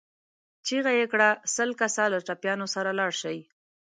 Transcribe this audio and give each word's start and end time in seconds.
چيغه 0.65 0.91
يې 0.99 1.05
کړه! 1.11 1.29
سل 1.55 1.69
کسه 1.79 2.03
له 2.13 2.19
ټپيانو 2.27 2.65
سره 2.75 2.89
لاړ 2.99 3.11
شئ. 3.21 3.37